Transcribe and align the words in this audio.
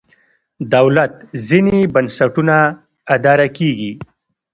دولت 0.73 1.13
ځینې 1.47 1.79
بنسټونه 1.93 2.57
اداره 3.15 3.47
کېږي. 3.57 3.93